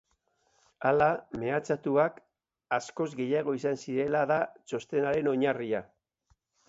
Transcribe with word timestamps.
Hala, 0.91 1.09
mehatxatuak 1.43 2.17
askoz 2.79 3.09
gehiago 3.19 3.55
izan 3.59 3.79
zirela 3.85 4.23
da 4.33 4.39
txostenaren 4.57 5.31
oinarria. 5.35 5.83